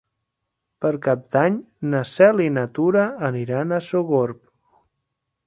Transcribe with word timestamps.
Per 0.85 0.91
Cap 1.07 1.27
d'Any 1.35 1.59
na 1.91 2.01
Cel 2.13 2.41
i 2.47 2.49
na 2.57 2.65
Tura 2.79 3.05
aniran 3.29 3.79
a 3.79 3.81
Sogorb. 3.91 4.43